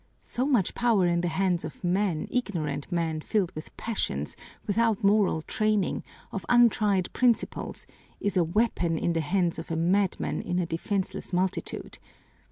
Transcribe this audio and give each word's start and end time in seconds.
So 0.23 0.47
much 0.47 0.73
power 0.73 1.05
in 1.05 1.21
the 1.21 1.27
hands 1.27 1.63
of 1.63 1.83
men, 1.83 2.27
ignorant 2.31 2.91
men 2.91 3.21
filled 3.21 3.51
with 3.51 3.77
passions, 3.77 4.35
without 4.65 5.03
moral 5.03 5.43
training, 5.43 6.03
of 6.31 6.43
untried 6.49 7.13
principles, 7.13 7.85
is 8.19 8.35
a 8.35 8.43
weapon 8.43 8.97
in 8.97 9.13
the 9.13 9.21
hands 9.21 9.59
of 9.59 9.69
a 9.69 9.75
madman 9.75 10.41
in 10.41 10.57
a 10.57 10.65
defenseless 10.65 11.31
multitude. 11.33 11.99